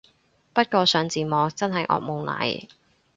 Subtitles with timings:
[0.51, 2.67] 不過上字幕真係惡夢嚟